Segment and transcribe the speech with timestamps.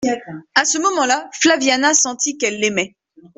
[0.55, 2.95] A ce moment-là, Flaviana sentit qu'elle l'aimait.